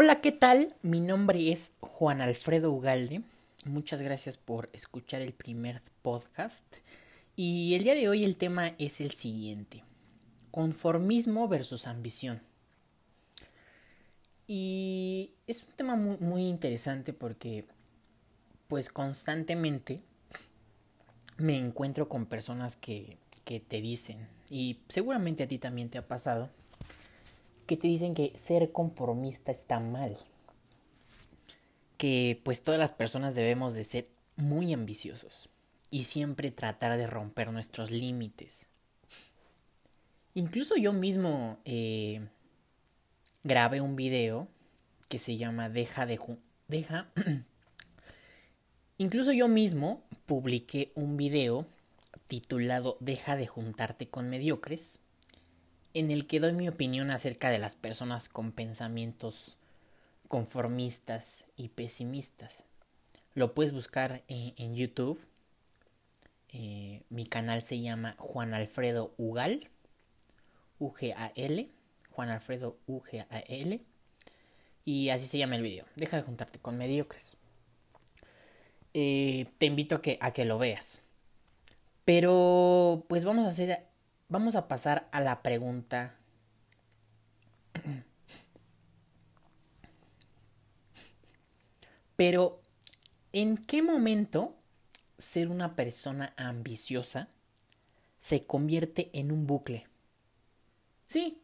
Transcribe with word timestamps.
Hola, 0.00 0.20
¿qué 0.20 0.30
tal? 0.30 0.76
Mi 0.80 1.00
nombre 1.00 1.50
es 1.50 1.72
Juan 1.80 2.20
Alfredo 2.20 2.70
Ugalde. 2.70 3.22
Muchas 3.64 4.00
gracias 4.00 4.38
por 4.38 4.70
escuchar 4.72 5.22
el 5.22 5.32
primer 5.32 5.82
podcast. 6.02 6.64
Y 7.34 7.74
el 7.74 7.82
día 7.82 7.96
de 7.96 8.08
hoy 8.08 8.22
el 8.22 8.36
tema 8.36 8.76
es 8.78 9.00
el 9.00 9.10
siguiente. 9.10 9.82
Conformismo 10.52 11.48
versus 11.48 11.88
ambición. 11.88 12.40
Y 14.46 15.32
es 15.48 15.64
un 15.64 15.72
tema 15.72 15.96
muy, 15.96 16.16
muy 16.18 16.46
interesante 16.46 17.12
porque 17.12 17.64
pues 18.68 18.90
constantemente 18.90 20.04
me 21.38 21.56
encuentro 21.56 22.08
con 22.08 22.26
personas 22.26 22.76
que, 22.76 23.18
que 23.44 23.58
te 23.58 23.80
dicen, 23.80 24.28
y 24.48 24.78
seguramente 24.88 25.42
a 25.42 25.48
ti 25.48 25.58
también 25.58 25.90
te 25.90 25.98
ha 25.98 26.06
pasado, 26.06 26.50
que 27.68 27.76
te 27.76 27.86
dicen 27.86 28.14
que 28.14 28.32
ser 28.36 28.72
conformista 28.72 29.52
está 29.52 29.78
mal. 29.78 30.16
Que 31.98 32.40
pues 32.42 32.62
todas 32.62 32.80
las 32.80 32.92
personas 32.92 33.34
debemos 33.34 33.74
de 33.74 33.84
ser 33.84 34.08
muy 34.36 34.72
ambiciosos 34.72 35.50
y 35.90 36.04
siempre 36.04 36.50
tratar 36.50 36.96
de 36.96 37.06
romper 37.06 37.52
nuestros 37.52 37.90
límites. 37.90 38.66
Incluso 40.34 40.76
yo 40.76 40.94
mismo 40.94 41.58
eh, 41.66 42.26
grabé 43.44 43.82
un 43.82 43.96
video 43.96 44.48
que 45.08 45.18
se 45.18 45.36
llama 45.36 45.68
Deja 45.68 46.06
de... 46.06 46.18
Deja... 46.68 47.10
Incluso 48.98 49.32
yo 49.32 49.46
mismo 49.46 50.02
publiqué 50.26 50.90
un 50.94 51.16
video 51.16 51.66
titulado 52.28 52.96
Deja 53.00 53.36
de 53.36 53.46
juntarte 53.46 54.08
con 54.08 54.28
mediocres 54.28 55.00
en 55.98 56.12
el 56.12 56.28
que 56.28 56.38
doy 56.38 56.52
mi 56.52 56.68
opinión 56.68 57.10
acerca 57.10 57.50
de 57.50 57.58
las 57.58 57.74
personas 57.74 58.28
con 58.28 58.52
pensamientos 58.52 59.56
conformistas 60.28 61.46
y 61.56 61.70
pesimistas. 61.70 62.62
Lo 63.34 63.52
puedes 63.52 63.72
buscar 63.72 64.22
en, 64.28 64.76
YouTube. 64.76 65.20
Eh, 66.50 67.02
mi 67.08 67.26
canal 67.26 67.62
se 67.62 67.80
llama 67.80 68.14
Juan 68.18 68.54
Alfredo 68.54 69.12
Ugal. 69.16 69.70
U-G-A-L. 70.78 71.68
Juan 72.12 72.28
Alfredo 72.30 72.76
U-G-A-L. 72.86 73.80
Y 74.84 75.08
así 75.08 75.26
se 75.26 75.38
llama 75.38 75.56
el 75.56 75.62
video. 75.62 75.84
Deja 75.96 76.16
de 76.16 76.22
juntarte 76.22 76.60
con 76.60 76.78
mediocres. 76.78 77.36
Eh, 78.94 79.46
te 79.58 79.66
invito 79.66 79.96
a 79.96 80.02
que, 80.02 80.16
a 80.20 80.32
que 80.32 80.44
lo 80.44 80.58
veas. 80.58 81.02
Pero 82.04 83.04
pues 83.08 83.24
vamos 83.24 83.46
a 83.46 83.48
hacer 83.48 83.87
vamos 84.28 84.56
a 84.56 84.68
pasar 84.68 85.08
a 85.12 85.20
la 85.20 85.42
pregunta. 85.42 86.14
Pero, 92.16 92.60
¿en 93.32 93.56
qué 93.56 93.82
momento 93.82 94.56
ser 95.18 95.48
una 95.48 95.76
persona 95.76 96.34
ambiciosa 96.36 97.28
se 98.18 98.44
convierte 98.44 99.10
en 99.12 99.30
un 99.32 99.46
bucle? 99.46 99.86
Sí, 101.06 101.40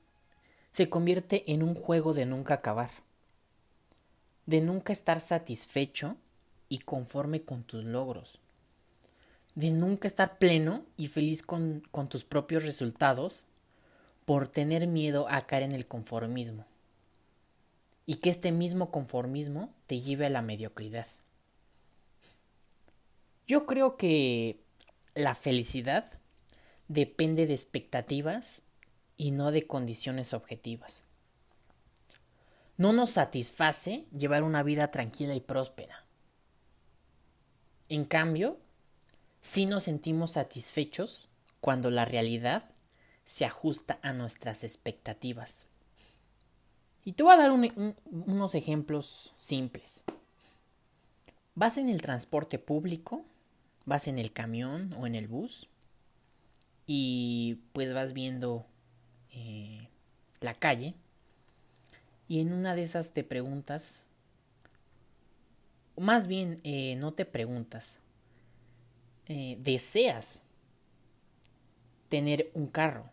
se 0.72 0.88
convierte 0.88 1.52
en 1.52 1.62
un 1.62 1.74
juego 1.74 2.12
de 2.12 2.26
nunca 2.26 2.54
acabar, 2.54 2.90
de 4.46 4.60
nunca 4.60 4.92
estar 4.92 5.20
satisfecho 5.20 6.16
y 6.68 6.80
conforme 6.80 7.44
con 7.44 7.62
tus 7.62 7.84
logros 7.84 8.40
de 9.54 9.70
nunca 9.70 10.08
estar 10.08 10.38
pleno 10.38 10.84
y 10.96 11.06
feliz 11.06 11.42
con, 11.42 11.82
con 11.90 12.08
tus 12.08 12.24
propios 12.24 12.64
resultados 12.64 13.46
por 14.24 14.48
tener 14.48 14.86
miedo 14.86 15.26
a 15.28 15.42
caer 15.42 15.64
en 15.64 15.72
el 15.72 15.86
conformismo. 15.86 16.66
Y 18.06 18.16
que 18.16 18.30
este 18.30 18.52
mismo 18.52 18.90
conformismo 18.90 19.72
te 19.86 20.00
lleve 20.00 20.26
a 20.26 20.30
la 20.30 20.42
mediocridad. 20.42 21.06
Yo 23.46 23.66
creo 23.66 23.96
que 23.96 24.60
la 25.14 25.34
felicidad 25.34 26.18
depende 26.88 27.46
de 27.46 27.54
expectativas 27.54 28.62
y 29.16 29.30
no 29.30 29.52
de 29.52 29.66
condiciones 29.66 30.34
objetivas. 30.34 31.04
No 32.76 32.92
nos 32.92 33.10
satisface 33.10 34.06
llevar 34.16 34.42
una 34.42 34.62
vida 34.62 34.90
tranquila 34.90 35.34
y 35.34 35.40
próspera. 35.40 36.04
En 37.88 38.04
cambio, 38.04 38.58
sí 39.44 39.66
nos 39.66 39.82
sentimos 39.84 40.32
satisfechos 40.32 41.28
cuando 41.60 41.90
la 41.90 42.06
realidad 42.06 42.64
se 43.26 43.44
ajusta 43.44 43.98
a 44.00 44.14
nuestras 44.14 44.64
expectativas. 44.64 45.66
Y 47.04 47.12
te 47.12 47.22
voy 47.22 47.34
a 47.34 47.36
dar 47.36 47.52
unos 47.52 48.54
ejemplos 48.54 49.34
simples. 49.38 50.02
Vas 51.54 51.76
en 51.76 51.90
el 51.90 52.00
transporte 52.00 52.58
público, 52.58 53.22
vas 53.84 54.08
en 54.08 54.18
el 54.18 54.32
camión 54.32 54.94
o 54.98 55.06
en 55.06 55.14
el 55.14 55.28
bus 55.28 55.68
y 56.86 57.60
pues 57.74 57.92
vas 57.92 58.14
viendo 58.14 58.64
eh, 59.30 59.88
la 60.40 60.54
calle 60.54 60.94
y 62.28 62.40
en 62.40 62.50
una 62.54 62.74
de 62.74 62.82
esas 62.82 63.12
te 63.12 63.24
preguntas, 63.24 64.04
más 65.98 66.28
bien 66.28 66.60
eh, 66.64 66.96
no 66.96 67.12
te 67.12 67.26
preguntas, 67.26 67.98
eh, 69.26 69.56
deseas 69.60 70.42
tener 72.08 72.50
un 72.54 72.66
carro. 72.68 73.10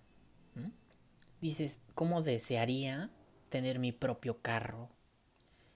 Dices, 1.42 1.80
¿cómo 1.96 2.22
desearía 2.22 3.10
tener 3.50 3.80
mi 3.80 3.92
propio 3.92 4.42
carro 4.44 4.90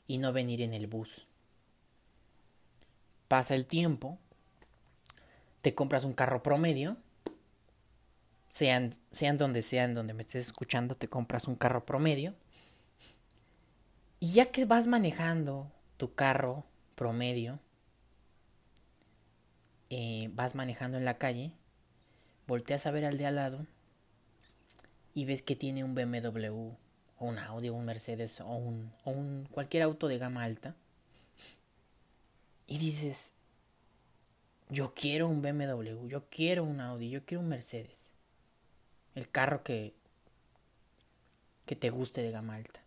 y 0.06 0.20
no 0.20 0.32
venir 0.32 0.62
en 0.62 0.76
el 0.76 0.86
bus? 0.86 1.26
Pasa 3.28 3.56
el 3.56 3.66
tiempo, 3.66 4.20
te 5.62 5.74
compras 5.74 6.04
un 6.04 6.14
carro 6.14 6.44
promedio, 6.44 6.98
sean, 8.50 8.96
sean 9.12 9.40
donde 9.40 9.64
sean 9.64 9.96
donde 9.96 10.14
me 10.14 10.22
estés 10.22 10.46
escuchando, 10.46 10.94
te 10.94 11.08
compras 11.08 11.48
un 11.48 11.56
carro 11.56 11.84
promedio. 11.84 12.36
Y 14.20 14.34
ya 14.34 14.52
que 14.52 14.66
vas 14.66 14.86
manejando 14.86 15.72
tu 15.98 16.14
carro 16.14 16.64
promedio, 16.94 17.60
eh, 19.90 20.30
vas 20.34 20.56
manejando 20.56 20.98
en 20.98 21.06
la 21.06 21.18
calle, 21.18 21.52
volteas 22.48 22.86
a 22.88 22.92
ver 22.92 23.06
al 23.06 23.18
de 23.18 23.26
al 23.26 23.36
lado 23.36 23.66
y 25.14 25.26
ves 25.26 25.42
que 25.42 25.56
tiene 25.56 25.84
un 25.84 25.96
BMW 25.96 26.74
o 27.18 27.26
un 27.26 27.38
Audi 27.38 27.70
o 27.70 27.76
un 27.76 27.86
Mercedes 27.86 28.42
o 28.42 28.56
un, 28.56 28.92
o 29.04 29.12
un 29.12 29.48
cualquier 29.52 29.84
auto 29.84 30.08
de 30.08 30.18
gama 30.18 30.44
alta 30.44 30.76
y 32.68 32.78
dices, 32.78 33.34
yo 34.70 34.94
quiero 34.96 35.28
un 35.28 35.42
BMW, 35.42 36.08
yo 36.08 36.26
quiero 36.30 36.64
un 36.64 36.82
Audi, 36.82 37.10
yo 37.10 37.24
quiero 37.26 37.42
un 37.42 37.50
Mercedes. 37.50 38.06
El 39.14 39.30
carro 39.30 39.64
que, 39.64 39.94
que 41.66 41.76
te 41.76 41.90
guste 41.92 42.24
de 42.24 42.32
gama 42.32 42.56
alta. 42.56 42.82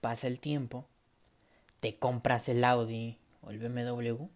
Pasa 0.00 0.26
el 0.26 0.40
tiempo, 0.40 0.86
te 1.80 1.96
compras 1.96 2.48
el 2.48 2.64
Audi 2.64 3.18
o 3.42 3.50
el 3.50 3.58
BMW 3.58 4.26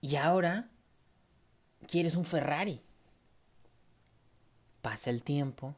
y 0.00 0.16
ahora 0.16 0.68
quieres 1.86 2.16
un 2.16 2.24
Ferrari. 2.24 2.80
Pasa 4.82 5.10
el 5.10 5.22
tiempo, 5.22 5.74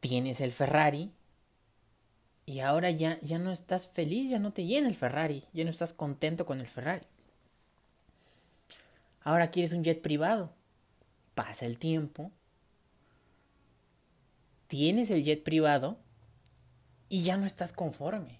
tienes 0.00 0.40
el 0.40 0.52
Ferrari 0.52 1.12
y 2.46 2.60
ahora 2.60 2.90
ya, 2.90 3.18
ya 3.20 3.38
no 3.38 3.50
estás 3.50 3.88
feliz, 3.88 4.30
ya 4.30 4.38
no 4.38 4.52
te 4.52 4.64
llena 4.64 4.88
el 4.88 4.94
Ferrari, 4.94 5.44
ya 5.52 5.64
no 5.64 5.70
estás 5.70 5.92
contento 5.92 6.46
con 6.46 6.60
el 6.60 6.66
Ferrari. 6.66 7.06
Ahora 9.22 9.50
quieres 9.50 9.72
un 9.72 9.82
jet 9.82 10.02
privado. 10.02 10.52
Pasa 11.34 11.66
el 11.66 11.78
tiempo, 11.78 12.30
tienes 14.68 15.10
el 15.10 15.24
jet 15.24 15.42
privado 15.42 15.98
y 17.08 17.24
ya 17.24 17.36
no 17.36 17.46
estás 17.46 17.72
conforme. 17.72 18.38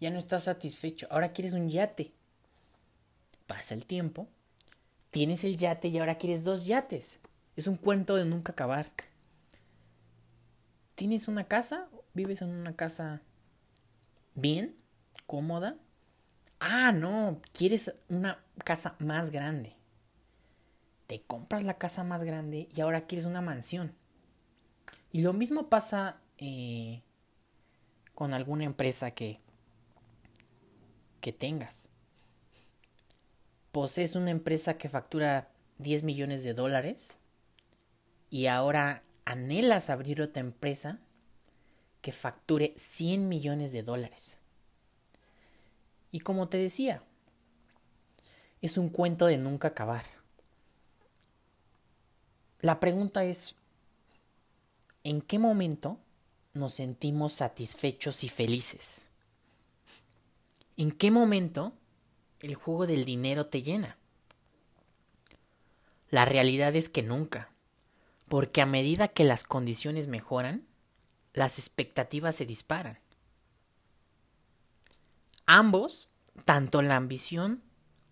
Ya 0.00 0.10
no 0.10 0.18
estás 0.18 0.44
satisfecho. 0.44 1.06
Ahora 1.08 1.32
quieres 1.32 1.54
un 1.54 1.68
yate 1.68 2.12
pasa 3.46 3.74
el 3.74 3.86
tiempo, 3.86 4.28
tienes 5.10 5.44
el 5.44 5.56
yate 5.56 5.88
y 5.88 5.98
ahora 5.98 6.18
quieres 6.18 6.44
dos 6.44 6.66
yates. 6.66 7.20
Es 7.56 7.66
un 7.66 7.76
cuento 7.76 8.16
de 8.16 8.24
nunca 8.24 8.52
acabar. 8.52 8.90
¿Tienes 10.94 11.28
una 11.28 11.44
casa? 11.44 11.88
¿Vives 12.14 12.42
en 12.42 12.50
una 12.50 12.74
casa 12.74 13.22
bien? 14.34 14.76
¿Cómoda? 15.26 15.76
Ah, 16.60 16.92
no, 16.92 17.40
quieres 17.52 17.94
una 18.08 18.42
casa 18.64 18.96
más 18.98 19.30
grande. 19.30 19.76
Te 21.06 21.22
compras 21.22 21.62
la 21.62 21.78
casa 21.78 22.04
más 22.04 22.24
grande 22.24 22.68
y 22.74 22.80
ahora 22.80 23.06
quieres 23.06 23.26
una 23.26 23.40
mansión. 23.40 23.92
Y 25.12 25.20
lo 25.20 25.32
mismo 25.32 25.68
pasa 25.68 26.16
eh, 26.38 27.02
con 28.14 28.32
alguna 28.32 28.64
empresa 28.64 29.12
que, 29.12 29.40
que 31.20 31.32
tengas 31.32 31.88
posees 33.74 34.14
una 34.14 34.30
empresa 34.30 34.78
que 34.78 34.88
factura 34.88 35.48
10 35.78 36.04
millones 36.04 36.44
de 36.44 36.54
dólares 36.54 37.18
y 38.30 38.46
ahora 38.46 39.02
anhelas 39.24 39.90
abrir 39.90 40.22
otra 40.22 40.42
empresa 40.42 41.00
que 42.00 42.12
facture 42.12 42.72
100 42.76 43.28
millones 43.28 43.72
de 43.72 43.82
dólares. 43.82 44.38
Y 46.12 46.20
como 46.20 46.48
te 46.48 46.56
decía, 46.56 47.02
es 48.62 48.78
un 48.78 48.90
cuento 48.90 49.26
de 49.26 49.38
nunca 49.38 49.68
acabar. 49.68 50.04
La 52.60 52.78
pregunta 52.78 53.24
es, 53.24 53.56
¿en 55.02 55.20
qué 55.20 55.40
momento 55.40 55.98
nos 56.52 56.74
sentimos 56.74 57.32
satisfechos 57.32 58.22
y 58.22 58.28
felices? 58.28 59.02
¿En 60.76 60.92
qué 60.92 61.10
momento 61.10 61.72
el 62.44 62.54
juego 62.54 62.86
del 62.86 63.04
dinero 63.06 63.46
te 63.46 63.62
llena? 63.62 63.96
La 66.10 66.26
realidad 66.26 66.76
es 66.76 66.90
que 66.90 67.02
nunca, 67.02 67.48
porque 68.28 68.60
a 68.60 68.66
medida 68.66 69.08
que 69.08 69.24
las 69.24 69.44
condiciones 69.44 70.08
mejoran, 70.08 70.66
las 71.32 71.58
expectativas 71.58 72.36
se 72.36 72.44
disparan. 72.44 72.98
Ambos, 75.46 76.08
tanto 76.44 76.82
la 76.82 76.96
ambición 76.96 77.62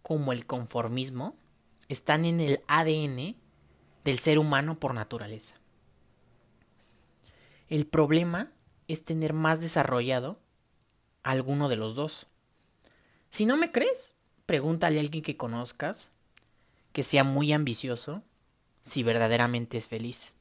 como 0.00 0.32
el 0.32 0.46
conformismo, 0.46 1.36
están 1.88 2.24
en 2.24 2.40
el 2.40 2.62
ADN 2.68 3.36
del 4.04 4.18
ser 4.18 4.38
humano 4.38 4.80
por 4.80 4.94
naturaleza. 4.94 5.56
El 7.68 7.86
problema 7.86 8.50
es 8.88 9.04
tener 9.04 9.34
más 9.34 9.60
desarrollado 9.60 10.40
alguno 11.22 11.68
de 11.68 11.76
los 11.76 11.94
dos. 11.94 12.26
Si 13.28 13.46
no 13.46 13.56
me 13.56 13.70
crees, 13.70 14.14
pregúntale 14.46 14.98
a 14.98 15.00
alguien 15.00 15.22
que 15.22 15.36
conozcas, 15.36 16.10
que 16.92 17.02
sea 17.02 17.24
muy 17.24 17.52
ambicioso, 17.52 18.22
si 18.82 19.02
verdaderamente 19.02 19.78
es 19.78 19.88
feliz. 19.88 20.34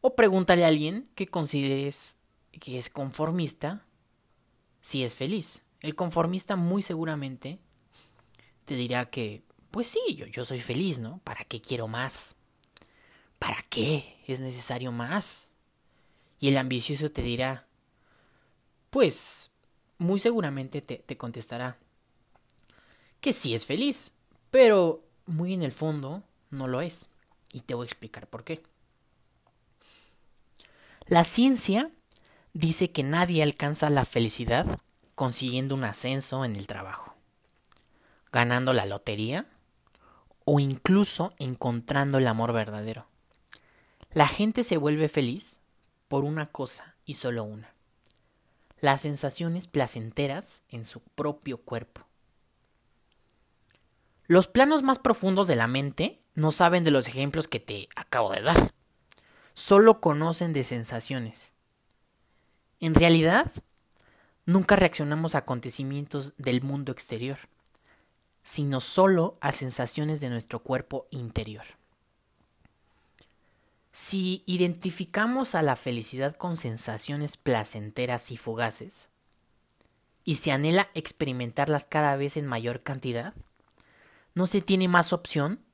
O 0.00 0.16
pregúntale 0.16 0.64
a 0.64 0.68
alguien 0.68 1.08
que 1.14 1.26
consideres 1.26 2.16
que 2.58 2.78
es 2.78 2.90
conformista, 2.90 3.84
si 4.80 5.04
es 5.04 5.14
feliz. 5.14 5.62
El 5.80 5.94
conformista 5.94 6.56
muy 6.56 6.82
seguramente 6.82 7.58
te 8.64 8.74
dirá 8.74 9.10
que, 9.10 9.42
pues 9.70 9.86
sí, 9.86 10.00
yo, 10.16 10.26
yo 10.26 10.44
soy 10.44 10.60
feliz, 10.60 10.98
¿no? 10.98 11.20
¿Para 11.24 11.44
qué 11.44 11.60
quiero 11.60 11.88
más? 11.88 12.34
¿Para 13.38 13.62
qué 13.68 14.22
es 14.26 14.40
necesario 14.40 14.92
más? 14.92 15.52
Y 16.38 16.48
el 16.48 16.56
ambicioso 16.56 17.10
te 17.10 17.22
dirá, 17.22 17.66
pues 18.90 19.50
muy 19.98 20.18
seguramente 20.18 20.80
te, 20.80 21.16
contestará 21.16 21.78
que 23.20 23.32
sí 23.32 23.54
es 23.54 23.66
feliz, 23.66 24.12
pero 24.50 25.04
muy 25.26 25.54
en 25.54 25.62
el 25.62 25.72
fondo 25.72 26.22
no 26.50 26.68
lo 26.68 26.80
es. 26.80 27.10
Y 27.52 27.60
te 27.60 27.74
voy 27.74 27.84
a 27.84 27.86
explicar 27.86 28.28
por 28.28 28.44
qué. 28.44 28.62
La 31.06 31.24
ciencia 31.24 31.90
dice 32.52 32.90
que 32.90 33.02
nadie 33.02 33.42
alcanza 33.42 33.90
la 33.90 34.04
felicidad 34.04 34.78
consiguiendo 35.14 35.74
un 35.74 35.84
ascenso 35.84 36.44
en 36.44 36.56
el 36.56 36.66
trabajo, 36.66 37.14
ganando 38.32 38.72
la 38.72 38.86
lotería 38.86 39.46
o 40.44 40.60
incluso 40.60 41.34
encontrando 41.38 42.18
el 42.18 42.26
amor 42.26 42.52
verdadero. 42.52 43.06
La 44.12 44.26
gente 44.26 44.64
se 44.64 44.76
vuelve 44.76 45.08
feliz 45.08 45.60
por 46.08 46.24
una 46.24 46.46
cosa 46.46 46.96
y 47.04 47.14
solo 47.14 47.44
una, 47.44 47.74
las 48.80 49.02
sensaciones 49.02 49.68
placenteras 49.68 50.62
en 50.68 50.84
su 50.84 51.00
propio 51.00 51.58
cuerpo. 51.58 52.09
Los 54.30 54.46
planos 54.46 54.84
más 54.84 55.00
profundos 55.00 55.48
de 55.48 55.56
la 55.56 55.66
mente 55.66 56.22
no 56.36 56.52
saben 56.52 56.84
de 56.84 56.92
los 56.92 57.08
ejemplos 57.08 57.48
que 57.48 57.58
te 57.58 57.88
acabo 57.96 58.30
de 58.30 58.40
dar. 58.40 58.72
Solo 59.54 60.00
conocen 60.00 60.52
de 60.52 60.62
sensaciones. 60.62 61.52
En 62.78 62.94
realidad, 62.94 63.50
nunca 64.46 64.76
reaccionamos 64.76 65.34
a 65.34 65.38
acontecimientos 65.38 66.32
del 66.38 66.62
mundo 66.62 66.92
exterior, 66.92 67.38
sino 68.44 68.78
solo 68.78 69.36
a 69.40 69.50
sensaciones 69.50 70.20
de 70.20 70.30
nuestro 70.30 70.62
cuerpo 70.62 71.08
interior. 71.10 71.64
Si 73.90 74.44
identificamos 74.46 75.56
a 75.56 75.62
la 75.62 75.74
felicidad 75.74 76.36
con 76.36 76.56
sensaciones 76.56 77.36
placenteras 77.36 78.30
y 78.30 78.36
fugaces, 78.36 79.08
y 80.24 80.36
se 80.36 80.52
anhela 80.52 80.88
experimentarlas 80.94 81.88
cada 81.88 82.14
vez 82.14 82.36
en 82.36 82.46
mayor 82.46 82.84
cantidad, 82.84 83.34
no 84.34 84.46
se 84.46 84.62
tiene 84.62 84.88
más 84.88 85.12
opción 85.12 85.64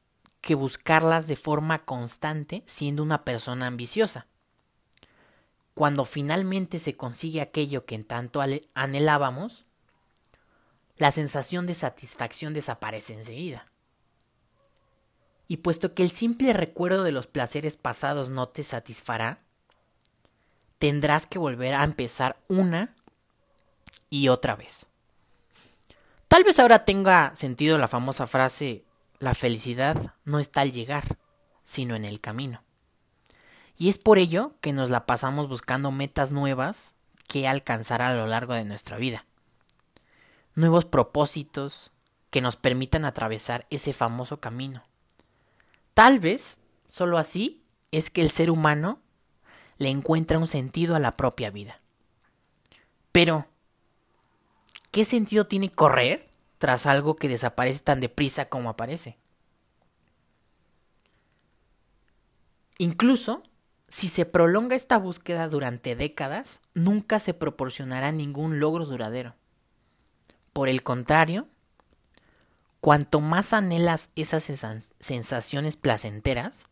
que 0.41 0.55
buscarlas 0.55 1.27
de 1.27 1.37
forma 1.37 1.79
constante 1.79 2.63
siendo 2.67 3.03
una 3.03 3.25
persona 3.25 3.67
ambiciosa. 3.67 4.27
Cuando 5.75 6.05
finalmente 6.05 6.79
se 6.79 6.97
consigue 6.97 7.41
aquello 7.41 7.85
que 7.85 7.97
en 7.97 8.05
tanto 8.05 8.41
anhelábamos, 8.75 9.67
la 10.97 11.11
sensación 11.11 11.67
de 11.67 11.75
satisfacción 11.75 12.55
desaparece 12.55 13.13
enseguida. 13.15 13.67
Y 15.49 15.59
puesto 15.59 15.95
que 15.95 16.03
el 16.03 16.11
simple 16.11 16.53
recuerdo 16.53 17.03
de 17.05 17.13
los 17.13 17.27
placeres 17.27 17.77
pasados 17.77 18.31
no 18.31 18.47
te 18.47 18.63
satisfará, 18.63 19.41
tendrás 20.79 21.27
que 21.27 21.39
volver 21.39 21.75
a 21.75 21.85
empezar 21.85 22.41
una 22.49 22.95
y 24.09 24.29
otra 24.29 24.57
vez. 24.57 24.87
Tal 26.29 26.45
vez 26.45 26.59
ahora 26.59 26.85
tenga 26.85 27.35
sentido 27.35 27.79
la 27.79 27.89
famosa 27.89 28.27
frase 28.27 28.85
la 29.19 29.35
felicidad 29.35 30.15
no 30.25 30.39
está 30.39 30.61
al 30.61 30.73
llegar, 30.73 31.19
sino 31.63 31.95
en 31.95 32.05
el 32.05 32.21
camino. 32.21 32.63
Y 33.79 33.89
es 33.89 33.99
por 33.99 34.19
ello 34.19 34.55
que 34.61 34.73
nos 34.73 34.91
la 34.91 35.07
pasamos 35.07 35.49
buscando 35.49 35.91
metas 35.91 36.33
nuevas 36.33 36.95
que 37.29 37.49
alcanzar 37.49 38.03
a 38.03 38.15
lo 38.15 38.27
largo 38.27 38.55
de 38.55 38.65
nuestra 38.65 38.97
vida. 38.97 39.27
Nuevos 40.55 40.85
propósitos 40.85 41.93
que 42.31 42.41
nos 42.41 42.57
permitan 42.57 43.05
atravesar 43.05 43.67
ese 43.71 43.93
famoso 43.93 44.41
camino. 44.41 44.83
Tal 45.95 46.21
vez, 46.21 46.61
solo 46.89 47.19
así, 47.19 47.63
es 47.91 48.11
que 48.11 48.21
el 48.21 48.31
ser 48.31 48.51
humano 48.51 49.01
le 49.79 49.91
encuentra 49.91 50.39
un 50.39 50.47
sentido 50.47 50.95
a 50.95 51.01
la 51.01 51.17
propia 51.17 51.51
vida. 51.51 51.81
Pero, 53.13 53.47
¿qué 54.97 55.05
sentido 55.05 55.45
tiene 55.47 55.69
correr 55.71 56.27
tras 56.57 56.87
algo 56.87 57.17
que 57.17 57.29
desaparece 57.29 57.81
tan 57.81 58.01
deprisa 58.01 58.49
como 58.49 58.71
aparece? 58.71 59.19
Incluso, 62.79 63.43
si 63.89 64.09
se 64.09 64.25
prolonga 64.25 64.75
esta 64.75 64.97
búsqueda 64.97 65.49
durante 65.49 65.97
décadas, 65.97 66.63
nunca 66.73 67.19
se 67.19 67.35
proporcionará 67.35 68.11
ningún 68.11 68.59
logro 68.59 68.87
duradero. 68.87 69.35
Por 70.55 70.71
el 70.71 70.83
contrario, 70.83 71.47
cuanto 72.81 73.21
más 73.21 73.53
anhelas 73.53 74.13
esas 74.17 74.51
sensaciones 74.99 75.77
placenteras, 75.77 76.65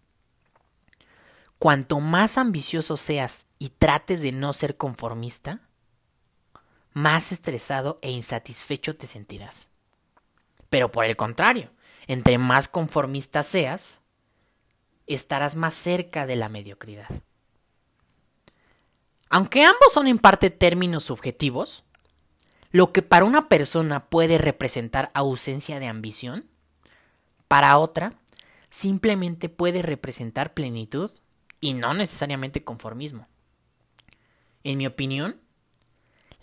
cuanto 1.59 2.00
más 2.00 2.38
ambicioso 2.38 2.97
seas 2.97 3.49
y 3.59 3.69
trates 3.69 4.23
de 4.23 4.33
no 4.33 4.54
ser 4.54 4.78
conformista, 4.78 5.61
más 6.95 7.33
estresado 7.33 7.99
e 8.01 8.11
insatisfecho 8.11 8.97
te 8.97 9.07
sentirás. 9.07 9.69
Pero 10.71 10.91
por 10.91 11.05
el 11.05 11.17
contrario, 11.17 11.71
entre 12.07 12.39
más 12.39 12.69
conformista 12.69 13.43
seas, 13.43 14.01
estarás 15.07 15.57
más 15.57 15.75
cerca 15.75 16.27
de 16.27 16.37
la 16.37 16.49
mediocridad. 16.49 17.09
Aunque 19.29 19.65
ambos 19.65 19.93
son 19.93 20.07
en 20.07 20.19
parte 20.19 20.51
términos 20.51 21.05
subjetivos, 21.05 21.85
lo 22.71 22.93
que 22.93 23.03
para 23.03 23.25
una 23.25 23.49
persona 23.49 24.07
puede 24.07 24.39
representar 24.39 25.11
ausencia 25.15 25.81
de 25.81 25.89
ambición, 25.89 26.49
para 27.49 27.79
otra 27.79 28.15
simplemente 28.71 29.49
puede 29.49 29.83
representar 29.83 30.55
plenitud 30.55 31.11
y 31.61 31.75
no 31.75 31.95
necesariamente 31.95 32.65
conformismo. 32.65 33.29
En 34.65 34.79
mi 34.79 34.87
opinión, 34.87 35.41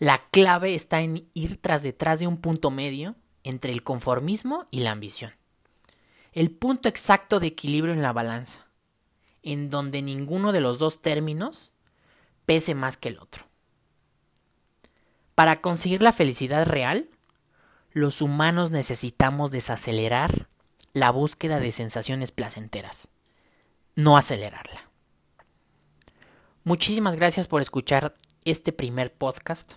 la 0.01 0.27
clave 0.31 0.73
está 0.73 1.01
en 1.01 1.29
ir 1.35 1.61
tras 1.61 1.83
detrás 1.83 2.17
de 2.17 2.25
un 2.25 2.37
punto 2.37 2.71
medio 2.71 3.15
entre 3.43 3.71
el 3.71 3.83
conformismo 3.83 4.65
y 4.71 4.79
la 4.79 4.89
ambición. 4.89 5.31
El 6.31 6.49
punto 6.49 6.89
exacto 6.89 7.39
de 7.39 7.45
equilibrio 7.45 7.93
en 7.93 8.01
la 8.01 8.11
balanza, 8.11 8.65
en 9.43 9.69
donde 9.69 10.01
ninguno 10.01 10.53
de 10.53 10.59
los 10.59 10.79
dos 10.79 11.03
términos 11.03 11.71
pese 12.47 12.73
más 12.73 12.97
que 12.97 13.09
el 13.09 13.19
otro. 13.19 13.45
Para 15.35 15.61
conseguir 15.61 16.01
la 16.01 16.13
felicidad 16.13 16.65
real, 16.65 17.07
los 17.91 18.23
humanos 18.23 18.71
necesitamos 18.71 19.51
desacelerar 19.51 20.47
la 20.93 21.11
búsqueda 21.11 21.59
de 21.59 21.71
sensaciones 21.71 22.31
placenteras, 22.31 23.09
no 23.93 24.17
acelerarla. 24.17 24.89
Muchísimas 26.63 27.17
gracias 27.17 27.47
por 27.47 27.61
escuchar 27.61 28.15
este 28.45 28.73
primer 28.73 29.13
podcast. 29.13 29.75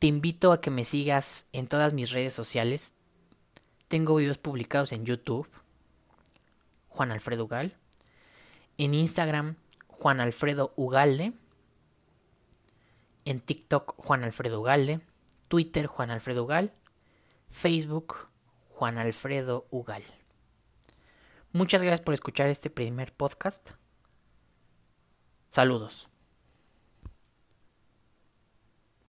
Te 0.00 0.06
invito 0.06 0.52
a 0.52 0.62
que 0.62 0.70
me 0.70 0.86
sigas 0.86 1.44
en 1.52 1.66
todas 1.66 1.92
mis 1.92 2.10
redes 2.10 2.32
sociales. 2.32 2.94
Tengo 3.86 4.16
videos 4.16 4.38
publicados 4.38 4.92
en 4.92 5.04
YouTube, 5.04 5.46
Juan 6.88 7.12
Alfredo 7.12 7.44
Ugal, 7.44 7.76
en 8.78 8.94
Instagram, 8.94 9.56
Juan 9.88 10.20
Alfredo 10.20 10.72
Ugalde, 10.74 11.34
en 13.26 13.40
TikTok 13.40 13.94
Juan 13.98 14.24
Alfredo 14.24 14.60
Ugalde, 14.60 15.02
Twitter 15.48 15.86
Juan 15.86 16.10
Alfredo 16.10 16.44
Ugal, 16.44 16.72
Facebook 17.50 18.28
Juan 18.70 18.96
Alfredo 18.96 19.66
Ugal. 19.70 20.02
Muchas 21.52 21.82
gracias 21.82 22.00
por 22.00 22.14
escuchar 22.14 22.48
este 22.48 22.70
primer 22.70 23.12
podcast. 23.12 23.72
Saludos. 25.50 26.09